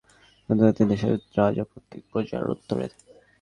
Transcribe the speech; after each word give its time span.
গণতান্ত্রিক 0.49 0.87
দেশে 0.91 1.07
রাজা 1.37 1.63
প্রত্যেক 1.71 2.01
প্রজার 2.11 2.43
অন্তরে। 2.53 2.87